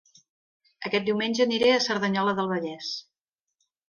Aquest 0.89 1.03
diumenge 1.09 1.43
aniré 1.45 1.69
a 1.73 1.81
Cerdanyola 1.87 2.33
del 2.39 2.49
Vallès 2.53 2.89